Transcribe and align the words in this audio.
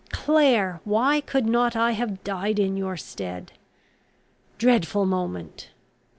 Clare, 0.09 0.81
why 0.83 1.21
could 1.21 1.45
not 1.45 1.75
I 1.75 1.91
have 1.91 2.23
died 2.23 2.57
in 2.57 2.75
your 2.75 2.97
stead? 2.97 3.51
Dreadful 4.57 5.05
moment! 5.05 5.69